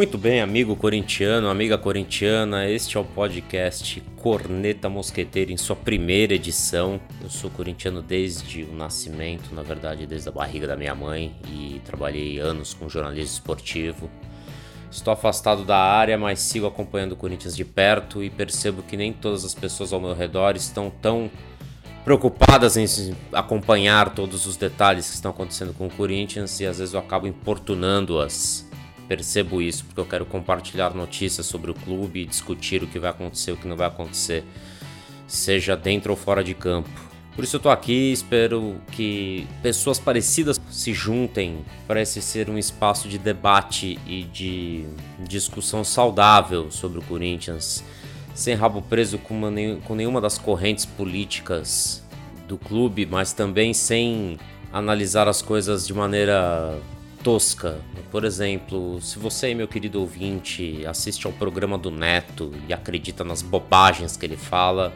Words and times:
Muito 0.00 0.16
bem, 0.16 0.40
amigo 0.40 0.74
corintiano, 0.74 1.50
amiga 1.50 1.76
corintiana, 1.76 2.66
este 2.66 2.96
é 2.96 3.00
o 3.00 3.04
podcast 3.04 4.02
Corneta 4.16 4.88
Mosqueteiro 4.88 5.52
em 5.52 5.58
sua 5.58 5.76
primeira 5.76 6.32
edição. 6.32 6.98
Eu 7.22 7.28
sou 7.28 7.50
corintiano 7.50 8.00
desde 8.00 8.62
o 8.62 8.74
nascimento, 8.74 9.54
na 9.54 9.62
verdade, 9.62 10.06
desde 10.06 10.26
a 10.26 10.32
barriga 10.32 10.66
da 10.66 10.74
minha 10.74 10.94
mãe 10.94 11.36
e 11.46 11.82
trabalhei 11.84 12.38
anos 12.38 12.72
com 12.72 12.88
jornalismo 12.88 13.34
esportivo. 13.34 14.10
Estou 14.90 15.12
afastado 15.12 15.66
da 15.66 15.76
área, 15.76 16.16
mas 16.16 16.40
sigo 16.40 16.66
acompanhando 16.66 17.12
o 17.12 17.16
Corinthians 17.16 17.54
de 17.54 17.66
perto 17.66 18.24
e 18.24 18.30
percebo 18.30 18.82
que 18.82 18.96
nem 18.96 19.12
todas 19.12 19.44
as 19.44 19.54
pessoas 19.54 19.92
ao 19.92 20.00
meu 20.00 20.14
redor 20.14 20.56
estão 20.56 20.88
tão 20.88 21.30
preocupadas 22.06 22.78
em 22.78 23.14
acompanhar 23.34 24.14
todos 24.14 24.46
os 24.46 24.56
detalhes 24.56 25.10
que 25.10 25.14
estão 25.16 25.30
acontecendo 25.30 25.74
com 25.74 25.88
o 25.88 25.90
Corinthians 25.90 26.58
e 26.58 26.64
às 26.64 26.78
vezes 26.78 26.94
eu 26.94 27.00
acabo 27.00 27.26
importunando-as 27.26 28.69
percebo 29.10 29.60
isso 29.60 29.84
porque 29.86 29.98
eu 29.98 30.06
quero 30.06 30.24
compartilhar 30.24 30.94
notícias 30.94 31.44
sobre 31.44 31.68
o 31.72 31.74
clube, 31.74 32.24
discutir 32.24 32.84
o 32.84 32.86
que 32.86 32.96
vai 32.96 33.10
acontecer, 33.10 33.50
o 33.50 33.56
que 33.56 33.66
não 33.66 33.76
vai 33.76 33.88
acontecer, 33.88 34.44
seja 35.26 35.76
dentro 35.76 36.12
ou 36.12 36.16
fora 36.16 36.44
de 36.44 36.54
campo. 36.54 36.88
Por 37.34 37.42
isso 37.42 37.56
eu 37.56 37.60
tô 37.60 37.70
aqui, 37.70 38.12
espero 38.12 38.80
que 38.92 39.48
pessoas 39.64 39.98
parecidas 39.98 40.60
se 40.70 40.94
juntem 40.94 41.64
para 41.88 42.00
esse 42.00 42.22
ser 42.22 42.48
um 42.48 42.56
espaço 42.56 43.08
de 43.08 43.18
debate 43.18 43.98
e 44.06 44.22
de 44.22 44.86
discussão 45.18 45.82
saudável 45.82 46.70
sobre 46.70 47.00
o 47.00 47.02
Corinthians, 47.02 47.82
sem 48.32 48.54
rabo 48.54 48.80
preso 48.80 49.18
com, 49.18 49.34
uma, 49.34 49.50
com 49.86 49.96
nenhuma 49.96 50.20
das 50.20 50.38
correntes 50.38 50.84
políticas 50.84 52.00
do 52.46 52.56
clube, 52.56 53.06
mas 53.06 53.32
também 53.32 53.74
sem 53.74 54.38
analisar 54.72 55.26
as 55.26 55.42
coisas 55.42 55.84
de 55.84 55.92
maneira 55.92 56.78
tosca. 57.22 57.78
Por 58.10 58.24
exemplo, 58.24 59.00
se 59.00 59.18
você, 59.18 59.54
meu 59.54 59.68
querido 59.68 60.00
ouvinte, 60.00 60.84
assiste 60.86 61.26
ao 61.26 61.32
programa 61.32 61.78
do 61.78 61.90
Neto 61.90 62.52
e 62.68 62.72
acredita 62.72 63.22
nas 63.22 63.42
bobagens 63.42 64.16
que 64.16 64.26
ele 64.26 64.36
fala, 64.36 64.92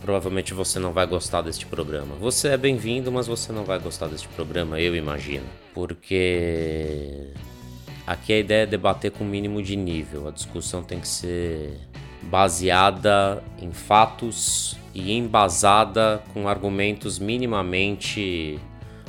provavelmente 0.00 0.52
você 0.52 0.78
não 0.78 0.92
vai 0.92 1.06
gostar 1.06 1.42
deste 1.42 1.66
programa. 1.66 2.14
Você 2.16 2.48
é 2.48 2.56
bem-vindo, 2.56 3.10
mas 3.10 3.26
você 3.26 3.52
não 3.52 3.64
vai 3.64 3.78
gostar 3.78 4.08
deste 4.08 4.28
programa, 4.28 4.80
eu 4.80 4.94
imagino. 4.94 5.46
Porque 5.72 7.30
aqui 8.06 8.32
a 8.32 8.38
ideia 8.38 8.62
é 8.64 8.66
debater 8.66 9.10
com 9.10 9.24
o 9.24 9.26
mínimo 9.26 9.62
de 9.62 9.76
nível. 9.76 10.28
A 10.28 10.30
discussão 10.30 10.82
tem 10.82 11.00
que 11.00 11.08
ser 11.08 11.78
baseada 12.22 13.42
em 13.60 13.72
fatos 13.72 14.76
e 14.94 15.12
embasada 15.12 16.22
com 16.32 16.46
argumentos 16.46 17.18
minimamente 17.18 18.60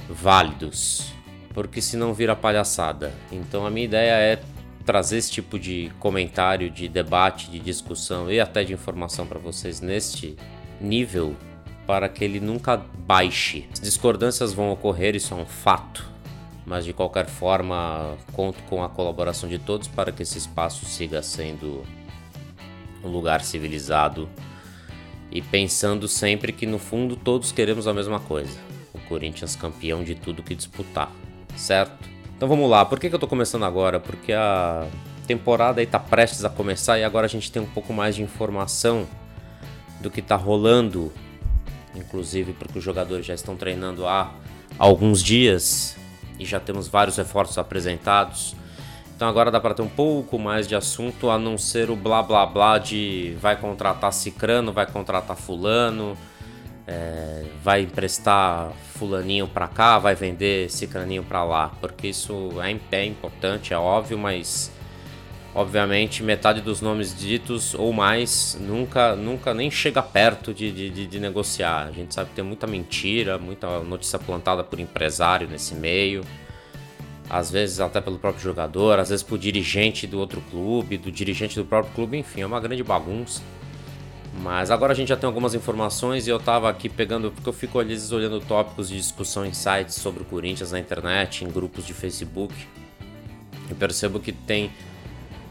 válidos 0.10 1.13
porque 1.54 1.82
senão 1.82 2.14
vira 2.14 2.36
palhaçada. 2.36 3.14
Então 3.32 3.66
a 3.66 3.70
minha 3.70 3.86
ideia 3.86 4.14
é 4.14 4.42
trazer 4.86 5.18
esse 5.18 5.32
tipo 5.32 5.58
de 5.58 5.92
comentário, 6.00 6.70
de 6.70 6.88
debate, 6.88 7.50
de 7.50 7.60
discussão 7.60 8.32
e 8.32 8.40
até 8.40 8.64
de 8.64 8.74
informação 8.74 9.26
para 9.26 9.40
vocês 9.40 9.80
neste 9.80 10.36
nível 10.82 11.36
para 11.88 12.10
que 12.10 12.24
ele 12.24 12.40
nunca 12.40 12.78
baixe. 12.78 13.68
As 13.72 13.80
discordâncias 13.80 14.54
vão 14.54 14.72
ocorrer, 14.72 15.16
isso 15.16 15.34
é 15.34 15.38
um 15.38 15.46
fato. 15.46 16.12
Mas 16.66 16.86
de 16.86 16.94
qualquer 16.94 17.26
forma, 17.26 18.18
conto 18.32 18.64
com 18.64 18.84
a 18.84 18.90
colaboração 18.90 19.50
de 19.50 19.60
todos 19.60 19.88
para 19.88 20.14
que 20.14 20.24
esse 20.24 20.38
espaço 20.38 20.86
siga 20.86 21.22
sendo 21.22 21.84
um 23.04 23.10
lugar 23.10 23.42
civilizado 23.42 24.30
e 25.30 25.42
pensando 25.42 26.08
sempre 26.08 26.54
que 26.54 26.66
no 26.66 26.80
fundo 26.80 27.18
todos 27.18 27.52
queremos 27.52 27.86
a 27.86 27.94
mesma 27.94 28.18
coisa: 28.22 28.58
o 28.94 29.00
Corinthians 29.10 29.58
campeão 29.58 30.06
de 30.06 30.16
tudo 30.16 30.42
que 30.42 30.56
disputar 30.56 31.12
certo? 31.56 32.10
Então 32.36 32.48
vamos 32.48 32.70
lá, 32.70 32.84
por 32.86 33.00
que, 33.00 33.10
que 33.10 33.16
eu 33.16 33.20
tô 33.20 33.28
começando 33.28 33.64
agora? 33.64 34.00
Porque 34.00 34.34
a 34.34 34.86
temporada 35.26 35.80
aí 35.80 35.88
tá 35.88 36.00
prestes 36.00 36.44
a 36.44 36.50
começar 36.50 37.00
e 37.00 37.04
agora 37.04 37.26
a 37.26 37.30
gente 37.30 37.52
tem 37.52 37.62
um 37.62 37.68
pouco 37.68 37.94
mais 37.94 38.16
de 38.16 38.22
informação 38.22 39.08
do 40.02 40.12
que 40.12 40.22
tá 40.22 40.36
rolando, 40.36 41.12
inclusive 41.96 42.54
porque 42.54 42.78
os 42.78 42.84
jogadores 42.84 43.26
já 43.26 43.34
estão 43.34 43.56
treinando 43.56 44.06
há 44.06 44.32
alguns 44.78 45.24
dias 45.24 45.96
e 46.40 46.46
já 46.46 46.60
temos 46.60 46.88
vários 46.88 47.18
reforços 47.18 47.58
apresentados. 47.58 48.56
Então 49.16 49.28
agora 49.28 49.50
dá 49.50 49.60
para 49.60 49.74
ter 49.74 49.82
um 49.82 49.88
pouco 49.88 50.38
mais 50.38 50.68
de 50.68 50.76
assunto 50.76 51.30
a 51.30 51.40
não 51.40 51.58
ser 51.58 51.90
o 51.90 51.96
blá 51.96 52.22
blá 52.22 52.46
blá 52.46 52.78
de 52.78 53.38
vai 53.40 53.56
contratar 53.56 54.12
cicrano, 54.12 54.74
vai 54.74 54.86
contratar 54.86 55.38
fulano, 55.38 56.18
é, 56.88 57.46
vai 57.64 57.82
emprestar 57.82 58.72
fulaninho 58.94 59.48
para 59.48 59.68
cá, 59.68 59.98
vai 60.00 60.16
vender 60.16 60.70
cicraninho 60.70 61.24
para 61.24 61.44
lá, 61.44 61.72
porque 61.80 62.08
isso 62.08 62.52
é, 62.62 62.98
é 62.98 63.06
importante, 63.06 63.74
é 63.74 63.78
óbvio, 63.78 64.18
mas 64.18 64.72
obviamente 65.56 66.24
metade 66.24 66.62
dos 66.62 66.82
nomes 66.82 67.18
ditos 67.18 67.74
ou 67.76 67.94
mais 67.94 68.58
nunca 68.60 69.16
nunca 69.16 69.54
nem 69.54 69.70
chega 69.70 70.02
perto 70.02 70.54
de, 70.54 70.72
de, 70.72 71.08
de, 71.08 71.20
negociar. 71.20 71.88
A 71.88 71.92
gente 71.92 72.14
sabe 72.14 72.30
que 72.30 72.36
tem 72.36 72.44
muita 72.44 72.68
mentira, 72.68 73.38
muita 73.38 73.80
notícia 73.80 74.18
plantada 74.20 74.64
por 74.64 74.80
empresário 74.80 75.48
nesse 75.48 75.76
meio. 75.76 76.24
Às 77.30 77.50
vezes 77.50 77.80
até 77.80 78.02
pelo 78.02 78.20
próprio 78.20 78.44
jogador, 78.44 79.00
às 79.00 79.10
vezes 79.10 79.24
por 79.24 79.38
dirigente 79.38 80.06
do 80.06 80.20
outro 80.20 80.42
clube, 80.52 80.98
do 80.98 81.12
dirigente 81.12 81.56
do 81.56 81.66
próprio 81.66 81.94
clube, 81.94 82.18
enfim, 82.18 82.42
é 82.42 82.46
uma 82.46 82.60
grande 82.60 82.84
bagunça. 82.84 83.42
Mas 84.42 84.72
agora 84.72 84.94
a 84.94 84.96
gente 84.96 85.10
já 85.10 85.18
tem 85.18 85.28
algumas 85.28 85.54
informações 85.54 86.26
e 86.26 86.30
eu 86.30 86.40
tava 86.40 86.70
aqui 86.70 86.90
pegando, 86.90 87.32
porque 87.32 87.48
eu 87.48 87.54
fico 87.54 87.80
às 87.80 87.88
vezes 87.88 88.12
olhando 88.12 88.40
tópicos 88.40 88.90
de 88.90 88.98
discussão 88.98 89.46
em 89.46 89.54
sites 89.54 89.96
sobre 89.96 90.24
o 90.24 90.26
Corinthians 90.26 90.72
na 90.72 90.80
internet, 90.80 91.46
em 91.46 91.50
grupos 91.50 91.86
de 91.86 91.94
Facebook. 91.94 92.54
E 93.70 93.74
percebo 93.74 94.20
que 94.20 94.32
tem 94.32 94.72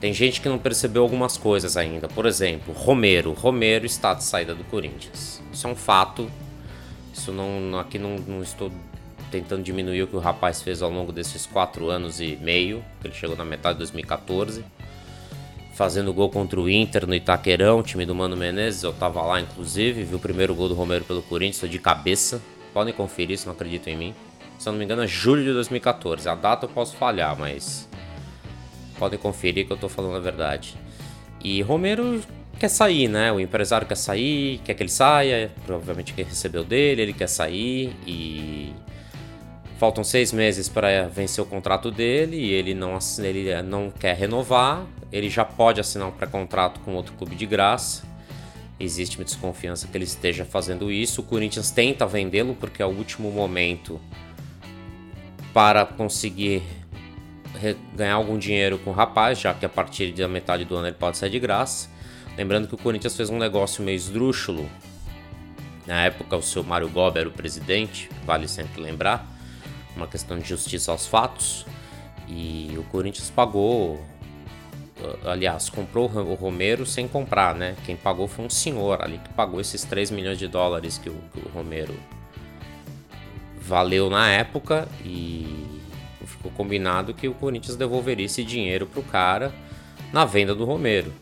tem 0.01 0.13
gente 0.13 0.41
que 0.41 0.49
não 0.49 0.59
percebeu 0.59 1.03
algumas 1.03 1.37
coisas 1.37 1.77
ainda. 1.77 2.09
Por 2.09 2.27
exemplo, 2.27 2.75
Romero. 2.75 3.33
Romero 3.33 3.87
está 3.87 4.13
de 4.15 4.25
saída 4.25 4.53
do 4.53 4.65
Corinthians. 4.65 5.41
Isso 5.53 5.65
é 5.65 5.71
um 5.71 5.77
fato. 5.77 6.29
Isso 7.15 7.31
não. 7.31 7.79
Aqui 7.79 8.01
não, 8.01 8.17
não 8.17 8.43
estou 8.43 8.73
tentando 9.31 9.63
diminuir 9.63 10.03
o 10.03 10.09
que 10.09 10.17
o 10.17 10.19
rapaz 10.19 10.61
fez 10.61 10.83
ao 10.83 10.91
longo 10.91 11.13
desses 11.13 11.47
quatro 11.47 11.89
anos 11.89 12.21
e 12.21 12.37
meio. 12.43 12.85
Que 13.01 13.07
ele 13.07 13.15
chegou 13.15 13.37
na 13.37 13.45
metade 13.45 13.75
de 13.75 13.79
2014 13.79 14.65
fazendo 15.73 16.13
gol 16.13 16.29
contra 16.29 16.61
o 16.61 16.69
Inter 16.69 17.07
no 17.07 17.15
Itaquerão, 17.15 17.83
time 17.83 18.05
do 18.05 18.15
Mano 18.15 18.37
Menezes. 18.37 18.83
Eu 18.83 18.93
tava 18.93 19.23
lá, 19.23 19.41
inclusive, 19.41 20.05
vi 20.05 20.15
o 20.15 20.19
primeiro 20.19 20.55
gol 20.55 20.69
do 20.69 20.75
Romero 20.75 21.05
pelo 21.05 21.23
Corinthians, 21.23 21.71
de 21.71 21.79
cabeça. 21.79 22.41
Podem 22.73 22.93
conferir 22.93 23.39
se 23.39 23.47
não 23.47 23.55
acreditam 23.55 23.93
em 23.93 23.97
mim. 23.97 24.15
Se 24.59 24.69
eu 24.69 24.73
não 24.73 24.79
me 24.79 24.85
engano, 24.85 25.03
é 25.03 25.07
julho 25.07 25.43
de 25.43 25.53
2014. 25.53 26.29
A 26.29 26.35
data 26.35 26.67
eu 26.67 26.71
posso 26.71 26.97
falhar, 26.97 27.37
mas 27.39 27.89
podem 28.99 29.19
conferir 29.19 29.67
que 29.67 29.73
eu 29.73 29.77
tô 29.77 29.89
falando 29.89 30.17
a 30.17 30.21
verdade. 30.21 30.77
E 31.43 31.61
Romero 31.63 32.23
quer 32.59 32.69
sair, 32.69 33.09
né? 33.09 33.33
O 33.33 33.41
empresário 33.41 33.87
quer 33.87 33.97
sair, 33.97 34.59
quer 34.59 34.75
que 34.75 34.83
ele 34.83 34.91
saia. 34.91 35.51
Provavelmente 35.67 36.13
quem 36.13 36.25
recebeu 36.25 36.63
dele, 36.63 37.03
ele 37.03 37.13
quer 37.13 37.29
sair 37.29 37.97
e 38.07 38.73
faltam 39.79 40.05
seis 40.05 40.33
meses 40.33 40.69
para 40.69 41.09
vencer 41.09 41.43
o 41.43 41.47
contrato 41.47 41.91
dele 41.91 42.37
e 42.37 42.53
ele 42.53 42.73
não, 42.73 42.97
ele 43.19 43.63
não 43.63 43.91
quer 43.91 44.15
renovar 44.15 44.87
ele 45.13 45.29
já 45.29 45.45
pode 45.45 45.81
assinar 45.81 46.09
um 46.09 46.13
pré-contrato 46.13 46.81
com 46.81 46.95
outro 46.95 47.13
clube 47.15 47.37
de 47.37 47.45
graça. 47.45 48.03
Existe 48.81 49.19
uma 49.19 49.25
desconfiança 49.25 49.87
que 49.87 49.97
ele 49.97 50.05
esteja 50.05 50.45
fazendo 50.45 50.91
isso. 50.91 51.21
O 51.21 51.25
Corinthians 51.25 51.71
tenta 51.71 52.07
vendê-lo 52.07 52.55
porque 52.55 52.83
é 52.83 52.87
o 52.87 52.89
último 52.89 53.31
momento 53.31 54.01
para 55.53 55.85
conseguir 55.85 56.63
ganhar 57.95 58.15
algum 58.15 58.39
dinheiro 58.39 58.79
com 58.79 58.91
o 58.91 58.93
rapaz, 58.93 59.39
já 59.39 59.55
que 59.55 59.65
a 59.65 59.69
partir 59.69 60.13
da 60.13 60.27
metade 60.27 60.65
do 60.65 60.75
ano 60.75 60.89
ele 60.89 60.97
pode 60.97 61.19
sair 61.19 61.31
de 61.31 61.39
graça. 61.39 61.89
Lembrando 62.37 62.67
que 62.67 62.75
o 62.75 62.79
Corinthians 62.79 63.15
fez 63.15 63.29
um 63.29 63.39
negócio 63.39 63.85
meio 63.85 63.97
esdrúxulo. 63.97 64.69
Na 65.87 66.05
época, 66.05 66.37
o 66.37 66.43
seu 66.43 66.65
Mário 66.65 66.89
Gobi 66.89 67.21
era 67.21 67.29
o 67.29 67.33
presidente, 67.33 68.09
vale 68.25 68.49
sempre 68.49 68.81
lembrar. 68.81 69.27
Uma 69.95 70.07
questão 70.07 70.39
de 70.39 70.49
justiça 70.49 70.91
aos 70.91 71.07
fatos. 71.07 71.67
E 72.27 72.75
o 72.79 72.83
Corinthians 72.85 73.31
pagou 73.31 74.03
aliás, 75.25 75.69
comprou 75.69 76.11
o 76.11 76.35
Romero 76.35 76.85
sem 76.85 77.09
comprar, 77.09 77.55
né? 77.55 77.77
Quem 77.85 77.97
pagou 77.97 78.27
foi 78.27 78.45
um 78.45 78.51
senhor 78.51 79.03
ali 79.03 79.19
que 79.19 79.29
pagou 79.31 79.61
esses 79.61 79.85
3 79.85 80.11
milhões 80.11 80.39
de 80.39 80.49
dólares 80.49 80.99
que 80.99 81.09
o, 81.09 81.17
que 81.33 81.41
o 81.41 81.51
Romero 81.51 81.95
valeu 83.61 84.11
na 84.11 84.29
época 84.31 84.89
e 85.05 85.47
ficou 86.27 86.51
combinado 86.53 87.15
que 87.15 87.29
o 87.29 87.35
Corinthians 87.35 87.77
devolveria 87.77 88.27
esse 88.27 88.43
dinheiro 88.43 88.87
pro 88.87 89.03
cara 89.03 89.53
na 90.13 90.25
venda 90.25 90.55
do 90.55 90.65
Romero. 90.65 91.13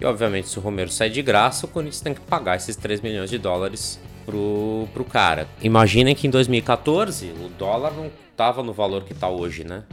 E 0.00 0.04
obviamente, 0.04 0.48
se 0.48 0.58
o 0.58 0.62
Romero 0.62 0.90
sai 0.90 1.08
de 1.08 1.22
graça, 1.22 1.66
o 1.66 1.68
Corinthians 1.68 2.00
tem 2.00 2.12
que 2.14 2.20
pagar 2.20 2.56
esses 2.56 2.76
3 2.76 3.00
milhões 3.00 3.30
de 3.30 3.38
dólares 3.38 3.98
pro, 4.26 4.86
pro 4.92 5.04
cara. 5.04 5.48
Imaginem 5.62 6.14
que 6.14 6.26
em 6.26 6.30
2014 6.30 7.32
o 7.44 7.48
dólar 7.48 7.92
não 7.92 8.10
tava 8.36 8.62
no 8.62 8.72
valor 8.72 9.04
que 9.04 9.14
tá 9.14 9.28
hoje, 9.28 9.64
né? 9.64 9.84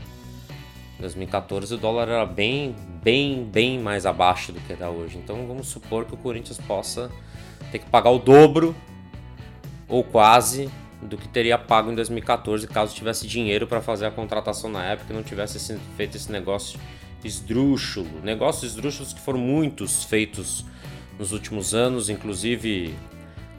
2014 1.00 1.74
o 1.74 1.78
dólar 1.78 2.08
era 2.08 2.26
bem, 2.26 2.76
bem, 3.04 3.44
bem 3.44 3.80
mais 3.80 4.06
abaixo 4.06 4.52
do 4.52 4.60
que 4.62 4.74
está 4.74 4.90
hoje. 4.90 5.18
Então 5.18 5.46
vamos 5.48 5.68
supor 5.68 6.06
que 6.06 6.14
o 6.14 6.18
Corinthians 6.18 6.58
possa 6.60 7.12
ter 7.72 7.80
que 7.80 7.90
pagar 7.90 8.12
o 8.12 8.20
dobro 8.20 8.76
ou 9.88 10.04
quase 10.04 10.70
do 11.02 11.18
que 11.18 11.28
teria 11.28 11.58
pago 11.58 11.92
em 11.92 11.96
2014 11.96 12.68
caso 12.68 12.96
tivesse 12.96 13.28
dinheiro 13.28 13.68
para 13.68 13.82
fazer 13.82 14.06
a 14.06 14.12
contratação 14.12 14.70
na 14.70 14.84
época 14.84 15.12
e 15.12 15.16
não 15.16 15.24
tivesse 15.24 15.78
feito 15.98 16.16
esse 16.16 16.32
negócio 16.32 16.80
esdrúxulo, 17.24 18.22
negócios 18.22 18.72
esdrúxulos 18.72 19.14
que 19.14 19.20
foram 19.20 19.40
muitos 19.40 20.04
feitos 20.04 20.66
nos 21.18 21.32
últimos 21.32 21.74
anos, 21.74 22.10
inclusive 22.10 22.96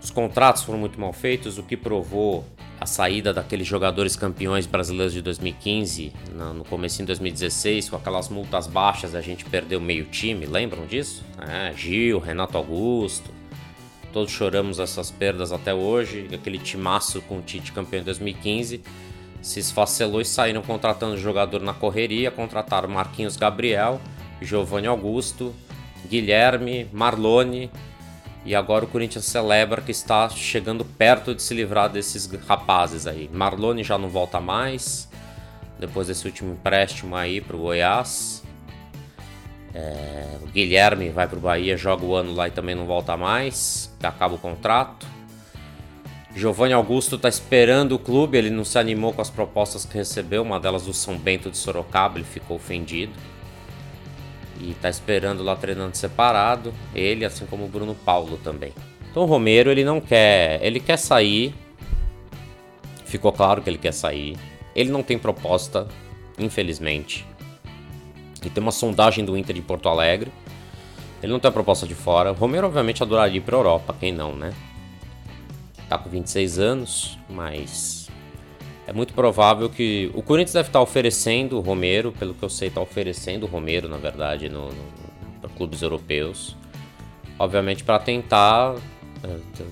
os 0.03 0.11
contratos 0.11 0.63
foram 0.63 0.79
muito 0.79 1.01
mal 1.01 1.13
feitos, 1.13 1.57
o 1.57 1.63
que 1.63 1.77
provou 1.77 2.45
a 2.81 2.87
saída 2.87 3.33
daqueles 3.33 3.67
jogadores 3.67 4.17
campeões 4.17 4.67
brasileiros 4.67 5.13
de 5.13 5.23
2015, 5.23 6.13
no 6.55 6.65
começo 6.65 6.99
de 6.99 7.07
2016, 7.07 7.89
com 7.89 7.97
aquelas 7.97 8.29
multas 8.29 8.67
baixas, 8.67 9.15
a 9.15 9.21
gente 9.21 9.45
perdeu 9.45 9.81
meio 9.81 10.05
time, 10.07 10.47
lembram 10.47 10.87
disso? 10.87 11.25
É, 11.41 11.73
Gil, 11.75 12.19
Renato 12.19 12.59
Augusto, 12.59 13.31
todos 14.13 14.31
choramos 14.31 14.79
essas 14.79 15.11
perdas 15.11 15.53
até 15.53 15.73
hoje, 15.73 16.29
aquele 16.33 16.59
timaço 16.59 17.23
com 17.23 17.39
o 17.39 17.43
Tite 17.43 17.73
campeão 17.73 18.01
em 18.01 18.05
2015 18.05 18.83
se 19.45 19.61
esfacelou 19.61 20.23
e 20.23 20.25
saíram 20.25 20.63
contratando 20.63 21.19
jogador 21.19 21.61
na 21.61 21.75
correria, 21.75 22.31
contrataram 22.31 22.89
Marquinhos 22.89 23.37
Gabriel, 23.37 24.01
Giovanni 24.41 24.87
Augusto, 24.87 25.55
Guilherme, 26.09 26.89
Marlone, 26.91 27.71
e 28.45 28.55
agora 28.55 28.85
o 28.85 28.89
Corinthians 28.89 29.25
celebra 29.25 29.81
que 29.81 29.91
está 29.91 30.29
chegando 30.29 30.85
perto 30.85 31.35
de 31.35 31.43
se 31.43 31.55
livrar 31.55 31.89
desses 31.89 32.27
rapazes 32.47 33.07
aí. 33.07 33.31
Marlone 33.33 33.83
já 33.83 33.97
não 33.97 34.09
volta 34.09 34.41
mais, 34.41 35.09
depois 35.79 36.09
desse 36.09 36.27
último 36.27 36.53
empréstimo 36.53 37.17
aí 37.17 37.41
para 37.41 37.57
o 37.57 37.61
Goiás. 37.61 38.43
É, 39.75 40.39
o 40.43 40.47
Guilherme 40.47 41.09
vai 41.09 41.27
para 41.27 41.39
o 41.39 41.41
Bahia, 41.41 41.77
joga 41.77 42.05
o 42.05 42.15
ano 42.15 42.35
lá 42.35 42.47
e 42.47 42.51
também 42.51 42.75
não 42.75 42.85
volta 42.85 43.17
mais, 43.17 43.91
acaba 44.03 44.35
o 44.35 44.39
contrato. 44.39 45.07
Giovanni 46.37 46.75
Augusto 46.75 47.17
está 47.17 47.29
esperando 47.29 47.93
o 47.93 47.99
clube, 47.99 48.37
ele 48.37 48.51
não 48.51 48.65
se 48.65 48.79
animou 48.79 49.13
com 49.13 49.23
as 49.23 49.31
propostas 49.31 49.85
que 49.85 49.97
recebeu, 49.97 50.43
uma 50.43 50.61
delas 50.61 50.85
do 50.85 50.93
São 50.93 51.17
Bento 51.17 51.51
de 51.51 51.57
Sorocaba, 51.57 52.19
ele 52.19 52.27
ficou 52.27 52.57
ofendido 52.57 53.13
e 54.71 54.75
tá 54.75 54.89
esperando 54.89 55.43
lá 55.43 55.55
treinando 55.57 55.97
separado, 55.97 56.73
ele 56.95 57.25
assim 57.25 57.47
como 57.47 57.65
o 57.65 57.69
Bruno 57.69 57.95
Paulo 57.95 58.39
também. 58.39 58.73
Então 59.11 59.23
o 59.23 59.27
Romero 59.27 59.71
ele 59.71 59.85
não 59.85 60.01
quer, 60.01 60.59
ele 60.63 60.81
quer 60.81 60.97
sair. 60.97 61.55
Ficou 63.05 63.33
claro 63.33 63.63
que 63.63 63.71
ele 63.71 63.79
quer 63.79 63.93
sair. 63.93 64.37
Ele 64.75 64.91
não 64.91 65.03
tem 65.03 65.19
proposta, 65.19 65.87
infelizmente. 66.39 67.25
E 68.45 68.51
tem 68.51 68.63
uma 68.63 68.73
sondagem 68.73 69.25
do 69.25 69.37
Inter 69.37 69.55
de 69.55 69.63
Porto 69.63 69.89
Alegre. 69.89 70.33
Ele 71.23 71.33
não 71.33 71.39
tem 71.39 71.53
proposta 71.53 71.87
de 71.87 71.95
fora. 71.95 72.33
O 72.33 72.35
Romero 72.35 72.67
obviamente 72.67 73.03
adoraria 73.03 73.39
ir 73.39 73.41
para 73.41 73.57
Europa, 73.57 73.95
quem 73.99 74.13
não, 74.13 74.35
né? 74.35 74.53
Tá 75.89 75.97
com 75.97 76.11
26 76.11 76.59
anos, 76.59 77.19
mas 77.29 78.04
é 78.87 78.93
muito 78.93 79.15
provável 79.15 79.71
que 79.71 80.11
o 80.15 80.23
Corinthians 80.23 80.53
deve 80.53 80.69
estar 80.69 80.81
oferecendo 80.81 81.57
o 81.57 81.61
Romero, 81.61 82.13
pelo 82.13 82.35
que 82.35 82.43
eu 82.43 82.51
sei, 82.51 82.69
está 82.69 82.81
oferecendo 82.81 83.45
o 83.45 83.47
Romero, 83.47 83.89
na 83.89 83.97
verdade, 83.97 84.49
no, 84.49 84.69
no 84.69 85.05
para 85.41 85.51
clubes 85.51 85.83
europeus. 85.83 86.57
Obviamente 87.39 87.85
para 87.85 87.99
tentar 87.99 88.77
é, 89.23 89.65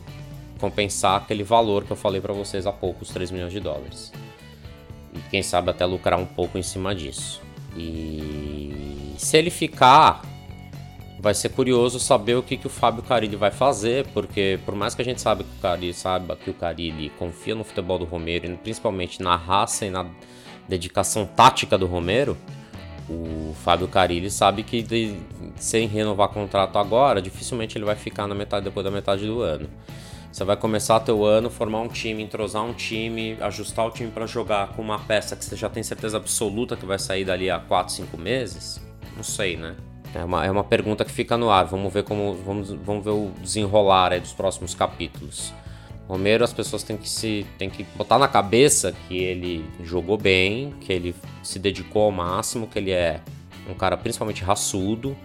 compensar 0.58 1.16
aquele 1.16 1.42
valor 1.42 1.84
que 1.84 1.90
eu 1.90 1.96
falei 1.96 2.20
para 2.20 2.32
vocês 2.32 2.66
há 2.66 2.72
pouco, 2.72 3.02
os 3.02 3.08
3 3.08 3.30
milhões 3.30 3.52
de 3.52 3.60
dólares. 3.60 4.12
E 5.14 5.18
quem 5.30 5.42
sabe 5.42 5.70
até 5.70 5.84
lucrar 5.84 6.18
um 6.18 6.26
pouco 6.26 6.58
em 6.58 6.62
cima 6.62 6.94
disso. 6.94 7.40
E 7.76 9.14
se 9.18 9.36
ele 9.36 9.50
ficar, 9.50 10.22
vai 11.22 11.34
ser 11.34 11.50
curioso 11.50 12.00
saber 12.00 12.34
o 12.34 12.42
que, 12.42 12.56
que 12.56 12.66
o 12.66 12.70
Fábio 12.70 13.00
Carilli 13.00 13.36
vai 13.36 13.52
fazer, 13.52 14.08
porque 14.08 14.58
por 14.66 14.74
mais 14.74 14.92
que 14.92 15.02
a 15.02 15.04
gente 15.04 15.20
saiba 15.20 15.44
que 15.44 15.56
o 15.56 15.60
Carilli 15.62 15.94
saiba 15.94 16.34
que 16.34 16.50
o 16.50 16.54
Carilli 16.54 17.10
confia 17.10 17.54
no 17.54 17.62
futebol 17.62 17.96
do 17.96 18.04
Romero, 18.04 18.58
principalmente 18.58 19.22
na 19.22 19.36
raça 19.36 19.86
e 19.86 19.90
na 19.90 20.04
dedicação 20.68 21.24
tática 21.24 21.78
do 21.78 21.86
Romero, 21.86 22.36
o 23.08 23.54
Fábio 23.62 23.86
Carilli 23.86 24.32
sabe 24.32 24.64
que 24.64 24.82
de, 24.82 25.16
sem 25.54 25.86
renovar 25.86 26.28
contrato 26.30 26.76
agora, 26.76 27.22
dificilmente 27.22 27.78
ele 27.78 27.84
vai 27.84 27.94
ficar 27.94 28.26
na 28.26 28.34
metade 28.34 28.64
depois 28.64 28.82
da 28.82 28.90
metade 28.90 29.24
do 29.24 29.42
ano. 29.42 29.68
Você 30.32 30.42
vai 30.42 30.56
começar 30.56 30.98
teu 30.98 31.24
ano, 31.24 31.48
formar 31.50 31.82
um 31.82 31.88
time, 31.88 32.20
entrosar 32.20 32.64
um 32.64 32.72
time, 32.72 33.36
ajustar 33.40 33.86
o 33.86 33.90
time 33.92 34.10
para 34.10 34.26
jogar 34.26 34.70
com 34.70 34.82
uma 34.82 34.98
peça 34.98 35.36
que 35.36 35.44
você 35.44 35.54
já 35.54 35.68
tem 35.68 35.84
certeza 35.84 36.16
absoluta 36.16 36.74
que 36.74 36.84
vai 36.84 36.98
sair 36.98 37.24
dali 37.24 37.48
a 37.48 37.60
4, 37.60 37.94
5 37.94 38.18
meses? 38.18 38.80
Não 39.14 39.22
sei, 39.22 39.56
né? 39.56 39.76
É 40.14 40.24
uma, 40.24 40.44
é 40.44 40.50
uma 40.50 40.64
pergunta 40.64 41.04
que 41.04 41.10
fica 41.10 41.36
no 41.36 41.50
ar. 41.50 41.64
Vamos 41.64 41.92
ver 41.92 42.04
como 42.04 42.34
vamos, 42.34 42.70
vamos 42.70 43.04
ver 43.04 43.10
o 43.10 43.30
desenrolar 43.40 44.18
dos 44.20 44.32
próximos 44.32 44.74
capítulos. 44.74 45.52
Romero, 46.08 46.44
as 46.44 46.52
pessoas 46.52 46.82
têm 46.82 46.96
que 46.96 47.08
se 47.08 47.46
têm 47.56 47.70
que 47.70 47.84
botar 47.96 48.18
na 48.18 48.28
cabeça 48.28 48.92
que 49.08 49.16
ele 49.16 49.64
jogou 49.82 50.18
bem, 50.18 50.74
que 50.80 50.92
ele 50.92 51.14
se 51.42 51.58
dedicou 51.58 52.02
ao 52.02 52.10
máximo, 52.10 52.66
que 52.66 52.78
ele 52.78 52.90
é 52.90 53.20
um 53.68 53.74
cara 53.74 53.96
principalmente 53.96 54.42
raçudo. 54.42 55.16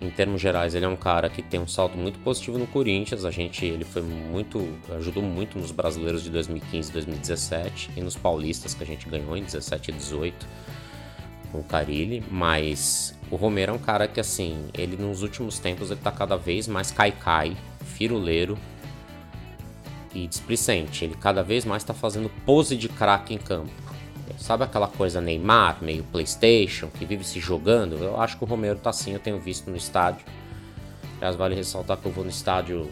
Em 0.00 0.10
termos 0.10 0.40
gerais, 0.40 0.74
ele 0.74 0.84
é 0.84 0.88
um 0.88 0.96
cara 0.96 1.28
que 1.28 1.42
tem 1.42 1.60
um 1.60 1.68
salto 1.68 1.96
muito 1.96 2.18
positivo 2.20 2.58
no 2.58 2.66
Corinthians. 2.66 3.24
A 3.24 3.30
gente, 3.30 3.64
ele 3.64 3.84
foi 3.84 4.02
muito, 4.02 4.66
ajudou 4.96 5.22
muito 5.22 5.58
nos 5.58 5.70
brasileiros 5.70 6.24
de 6.24 6.30
2015 6.30 6.90
e 6.90 6.92
2017 6.92 7.90
e 7.96 8.00
nos 8.00 8.16
paulistas 8.16 8.74
que 8.74 8.82
a 8.82 8.86
gente 8.86 9.08
ganhou 9.08 9.36
em 9.36 9.44
17 9.44 9.90
e 9.90 9.94
18 9.94 10.46
com 10.46 10.81
o 11.58 11.64
Carilli, 11.64 12.22
mas 12.30 13.14
o 13.30 13.36
Romero 13.36 13.72
é 13.72 13.74
um 13.74 13.78
cara 13.78 14.06
que, 14.08 14.20
assim, 14.20 14.68
ele 14.74 14.96
nos 14.96 15.22
últimos 15.22 15.58
tempos 15.58 15.90
ele 15.90 16.00
tá 16.00 16.10
cada 16.10 16.36
vez 16.36 16.68
mais 16.68 16.90
cai-cai, 16.90 17.56
firuleiro 17.84 18.58
e 20.14 20.26
displicente. 20.26 21.04
Ele 21.04 21.14
cada 21.14 21.42
vez 21.42 21.64
mais 21.64 21.84
tá 21.84 21.94
fazendo 21.94 22.30
pose 22.44 22.76
de 22.76 22.88
craque 22.88 23.34
em 23.34 23.38
campo. 23.38 23.70
Sabe 24.38 24.64
aquela 24.64 24.88
coisa 24.88 25.20
Neymar, 25.20 25.78
meio 25.82 26.02
Playstation, 26.04 26.88
que 26.88 27.04
vive 27.04 27.24
se 27.24 27.38
jogando? 27.38 27.96
Eu 27.96 28.20
acho 28.20 28.36
que 28.36 28.44
o 28.44 28.46
Romero 28.46 28.78
tá 28.78 28.90
assim, 28.90 29.12
eu 29.12 29.20
tenho 29.20 29.38
visto 29.38 29.70
no 29.70 29.76
estádio. 29.76 30.24
Aliás, 31.16 31.36
vale 31.36 31.54
ressaltar 31.54 31.96
que 31.96 32.06
eu 32.06 32.12
vou 32.12 32.24
no 32.24 32.30
estádio 32.30 32.90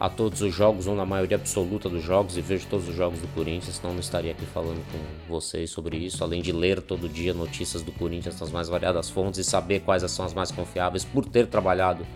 a 0.00 0.08
todos 0.08 0.42
os 0.42 0.54
jogos, 0.54 0.86
ou 0.86 0.94
na 0.94 1.04
maioria 1.04 1.36
absoluta 1.36 1.88
dos 1.88 2.02
jogos, 2.02 2.36
e 2.36 2.40
vejo 2.40 2.66
todos 2.68 2.88
os 2.88 2.94
jogos 2.94 3.18
do 3.20 3.26
Corinthians, 3.28 3.76
senão 3.76 3.92
não 3.92 4.00
estaria 4.00 4.30
aqui 4.30 4.46
falando 4.46 4.80
com 4.92 4.98
vocês 5.32 5.70
sobre 5.70 5.96
isso, 5.96 6.22
além 6.22 6.40
de 6.40 6.52
ler 6.52 6.80
todo 6.80 7.08
dia 7.08 7.34
notícias 7.34 7.82
do 7.82 7.90
Corinthians 7.92 8.38
nas 8.40 8.50
mais 8.50 8.68
variadas 8.68 9.10
fontes 9.10 9.40
e 9.40 9.44
saber 9.44 9.80
quais 9.80 10.08
são 10.10 10.24
as 10.24 10.32
mais 10.32 10.52
confiáveis, 10.52 11.04
por 11.04 11.24
ter 11.24 11.46
trabalhado 11.46 12.06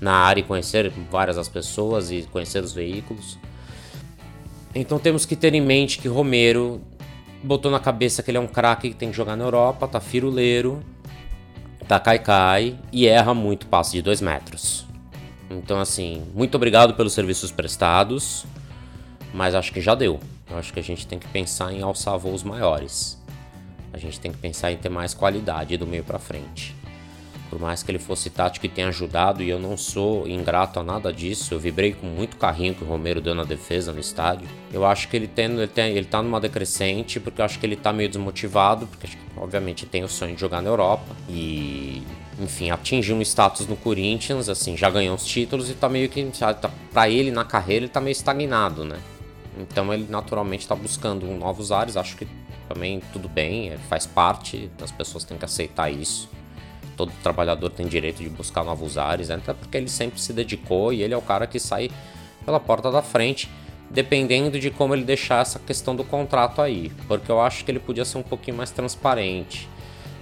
na 0.00 0.12
área 0.12 0.40
e 0.40 0.44
conhecer 0.44 0.90
várias 1.10 1.36
das 1.36 1.48
pessoas 1.48 2.10
e 2.10 2.22
conhecer 2.30 2.62
os 2.62 2.72
veículos. 2.72 3.38
Então 4.74 4.98
temos 4.98 5.24
que 5.24 5.36
ter 5.36 5.54
em 5.54 5.60
mente 5.60 5.98
que 5.98 6.08
Romero 6.08 6.80
botou 7.42 7.70
na 7.70 7.80
cabeça 7.80 8.22
que 8.22 8.30
ele 8.30 8.38
é 8.38 8.40
um 8.40 8.46
craque 8.46 8.90
que 8.90 8.94
tem 8.94 9.10
que 9.10 9.16
jogar 9.16 9.36
na 9.36 9.44
Europa, 9.44 9.88
tá 9.88 10.00
firuleiro, 10.00 10.82
tá 11.86 11.98
cai-cai 11.98 12.78
e 12.92 13.06
erra 13.06 13.34
muito 13.34 13.66
passe 13.66 13.92
de 13.92 14.02
2 14.02 14.20
metros. 14.20 14.91
Então, 15.58 15.80
assim, 15.80 16.22
muito 16.34 16.54
obrigado 16.54 16.94
pelos 16.94 17.12
serviços 17.12 17.50
prestados, 17.50 18.44
mas 19.34 19.54
acho 19.54 19.72
que 19.72 19.80
já 19.80 19.94
deu. 19.94 20.18
Eu 20.50 20.58
acho 20.58 20.72
que 20.72 20.80
a 20.80 20.82
gente 20.82 21.06
tem 21.06 21.18
que 21.18 21.28
pensar 21.28 21.72
em 21.72 21.82
alçar 21.82 22.18
voos 22.18 22.42
maiores. 22.42 23.20
A 23.92 23.98
gente 23.98 24.18
tem 24.18 24.32
que 24.32 24.38
pensar 24.38 24.72
em 24.72 24.76
ter 24.76 24.88
mais 24.88 25.12
qualidade 25.12 25.76
do 25.76 25.86
meio 25.86 26.04
para 26.04 26.18
frente. 26.18 26.74
Por 27.50 27.60
mais 27.60 27.82
que 27.82 27.90
ele 27.90 27.98
fosse 27.98 28.30
tático 28.30 28.64
e 28.64 28.68
tenha 28.68 28.88
ajudado, 28.88 29.42
e 29.42 29.50
eu 29.50 29.58
não 29.58 29.76
sou 29.76 30.26
ingrato 30.26 30.80
a 30.80 30.82
nada 30.82 31.12
disso, 31.12 31.52
eu 31.52 31.60
vibrei 31.60 31.92
com 31.92 32.06
muito 32.06 32.38
carrinho 32.38 32.74
que 32.74 32.82
o 32.82 32.86
Romero 32.86 33.20
deu 33.20 33.34
na 33.34 33.44
defesa 33.44 33.92
no 33.92 34.00
estádio. 34.00 34.48
Eu 34.72 34.86
acho 34.86 35.06
que 35.08 35.14
ele, 35.14 35.26
tem, 35.28 35.44
ele, 35.44 35.66
tem, 35.66 35.94
ele 35.94 36.06
tá 36.06 36.22
numa 36.22 36.40
decrescente, 36.40 37.20
porque 37.20 37.42
eu 37.42 37.44
acho 37.44 37.58
que 37.58 37.66
ele 37.66 37.76
tá 37.76 37.92
meio 37.92 38.08
desmotivado, 38.08 38.86
porque 38.86 39.06
obviamente 39.36 39.84
tem 39.84 40.02
o 40.02 40.08
sonho 40.08 40.34
de 40.34 40.40
jogar 40.40 40.62
na 40.62 40.70
Europa. 40.70 41.14
E 41.28 41.91
enfim, 42.42 42.70
atingiu 42.70 43.16
um 43.16 43.22
status 43.22 43.66
no 43.66 43.76
Corinthians, 43.76 44.48
assim, 44.48 44.76
já 44.76 44.90
ganhou 44.90 45.14
os 45.14 45.24
títulos 45.24 45.70
e 45.70 45.74
tá 45.74 45.88
meio 45.88 46.08
que, 46.08 46.24
tá, 46.60 46.70
pra 46.92 47.08
ele 47.08 47.30
na 47.30 47.44
carreira, 47.44 47.84
ele 47.84 47.92
tá 47.92 48.00
meio 48.00 48.12
estagnado, 48.12 48.84
né? 48.84 48.98
Então 49.58 49.92
ele 49.92 50.06
naturalmente 50.08 50.66
tá 50.66 50.74
buscando 50.74 51.26
novos 51.26 51.70
ares, 51.70 51.96
acho 51.96 52.16
que 52.16 52.26
também 52.68 53.02
tudo 53.12 53.28
bem, 53.28 53.70
é, 53.70 53.76
faz 53.76 54.06
parte, 54.06 54.70
as 54.82 54.90
pessoas 54.90 55.24
têm 55.24 55.38
que 55.38 55.44
aceitar 55.44 55.90
isso. 55.90 56.28
Todo 56.96 57.12
trabalhador 57.22 57.70
tem 57.70 57.86
direito 57.86 58.22
de 58.22 58.28
buscar 58.28 58.64
novos 58.64 58.98
ares, 58.98 59.28
né? 59.28 59.36
até 59.36 59.52
porque 59.52 59.76
ele 59.76 59.88
sempre 59.88 60.20
se 60.20 60.32
dedicou 60.32 60.92
e 60.92 61.02
ele 61.02 61.14
é 61.14 61.16
o 61.16 61.22
cara 61.22 61.46
que 61.46 61.58
sai 61.58 61.90
pela 62.44 62.58
porta 62.58 62.90
da 62.90 63.02
frente, 63.02 63.48
dependendo 63.90 64.58
de 64.58 64.70
como 64.70 64.94
ele 64.94 65.04
deixar 65.04 65.42
essa 65.42 65.58
questão 65.58 65.94
do 65.94 66.02
contrato 66.02 66.60
aí, 66.60 66.90
porque 67.06 67.30
eu 67.30 67.40
acho 67.40 67.64
que 67.64 67.70
ele 67.70 67.78
podia 67.78 68.04
ser 68.04 68.18
um 68.18 68.22
pouquinho 68.22 68.56
mais 68.56 68.70
transparente. 68.70 69.68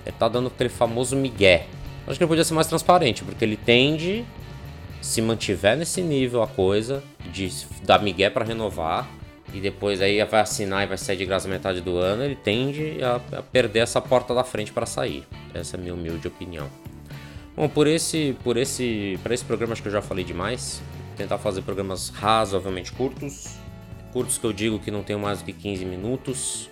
Ele 0.04 0.16
tá 0.18 0.28
dando 0.28 0.48
aquele 0.48 0.70
famoso 0.70 1.16
migué, 1.16 1.66
Acho 2.07 2.19
que 2.19 2.25
ele 2.25 2.28
podia 2.28 2.45
ser 2.45 2.54
mais 2.54 2.66
transparente, 2.66 3.23
porque 3.23 3.45
ele 3.45 3.57
tende, 3.57 4.25
se 5.00 5.23
mantiver 5.23 5.76
nesse 5.76 6.02
nível 6.02 6.42
a 6.42 6.47
coisa, 6.49 7.02
de 7.33 7.50
dar 7.85 8.02
migué 8.02 8.28
para 8.30 8.45
renovar, 8.45 9.09
e 9.52 9.61
depois 9.61 10.00
aí 10.00 10.23
vai 10.25 10.40
assinar 10.40 10.85
e 10.85 10.87
vai 10.87 10.97
sair 10.97 11.16
de 11.16 11.26
graça 11.26 11.49
metade 11.49 11.80
do 11.80 11.97
ano, 11.97 12.25
ele 12.25 12.37
tende 12.37 13.02
a, 13.02 13.38
a 13.38 13.42
perder 13.42 13.80
essa 13.80 14.00
porta 14.00 14.35
da 14.35 14.45
frente 14.45 14.73
para 14.73 14.87
sair. 14.87 15.25
Essa 15.52 15.76
é 15.76 15.78
a 15.78 15.83
minha 15.83 15.95
humilde 15.95 16.28
opinião. 16.28 16.69
Bom, 17.57 17.69
por 17.69 17.87
esse, 17.87 18.37
por 18.45 18.57
esse, 18.57 19.19
para 19.23 19.35
esse 19.35 19.45
programa 19.45 19.73
acho 19.73 19.83
que 19.83 19.88
eu 19.88 19.92
já 19.92 20.00
falei 20.00 20.25
demais. 20.25 20.80
Vou 21.09 21.16
tentar 21.16 21.38
fazer 21.38 21.62
programas 21.62 22.09
razoavelmente 22.09 22.92
curtos, 22.92 23.57
curtos 24.12 24.38
que 24.38 24.45
eu 24.45 24.52
digo 24.52 24.78
que 24.78 24.90
não 24.90 25.02
tenham 25.02 25.21
mais 25.21 25.40
do 25.40 25.45
que 25.45 25.52
15 25.52 25.85
minutos, 25.85 26.71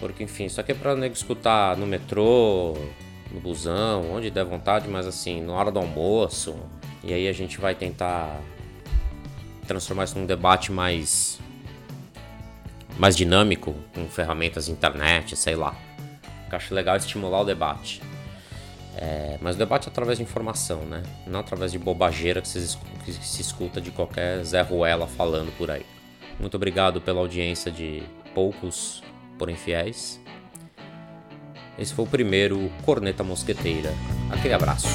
porque 0.00 0.24
enfim, 0.24 0.46
isso 0.46 0.60
aqui 0.60 0.72
é 0.72 0.74
para 0.74 0.96
nego 0.96 1.14
escutar 1.14 1.76
no 1.76 1.86
metrô, 1.86 2.74
no 3.32 3.40
busão, 3.40 4.12
onde 4.12 4.30
der 4.30 4.44
vontade, 4.44 4.88
mas 4.88 5.06
assim, 5.06 5.40
na 5.40 5.52
hora 5.52 5.70
do 5.70 5.78
almoço. 5.78 6.54
E 7.02 7.12
aí 7.12 7.26
a 7.26 7.32
gente 7.32 7.60
vai 7.60 7.74
tentar 7.74 8.40
transformar 9.66 10.04
isso 10.04 10.18
num 10.18 10.26
debate 10.26 10.70
mais 10.70 11.40
mais 12.98 13.16
dinâmico, 13.16 13.74
com 13.94 14.06
ferramentas 14.06 14.68
internet, 14.68 15.34
sei 15.34 15.56
lá. 15.56 15.74
Eu 16.50 16.56
acho 16.56 16.74
legal 16.74 16.96
estimular 16.96 17.40
o 17.40 17.44
debate. 17.44 18.02
É, 18.96 19.38
mas 19.40 19.56
o 19.56 19.58
debate 19.58 19.88
é 19.88 19.90
através 19.90 20.18
de 20.18 20.24
informação, 20.24 20.84
né? 20.84 21.02
Não 21.26 21.40
através 21.40 21.72
de 21.72 21.78
bobageira 21.78 22.42
que, 22.42 22.48
se, 22.48 22.76
que 23.04 23.12
se 23.12 23.40
escuta 23.40 23.80
de 23.80 23.90
qualquer 23.90 24.44
Zé 24.44 24.60
Ruela 24.60 25.06
falando 25.06 25.50
por 25.56 25.70
aí. 25.70 25.86
Muito 26.38 26.54
obrigado 26.56 27.00
pela 27.00 27.20
audiência 27.20 27.70
de 27.70 28.02
poucos, 28.34 29.02
porém 29.38 29.56
fiéis. 29.56 30.20
Esse 31.78 31.94
foi 31.94 32.04
o 32.04 32.08
primeiro 32.08 32.70
Corneta 32.82 33.24
Mosqueteira. 33.24 33.92
Aquele 34.30 34.54
abraço. 34.54 34.88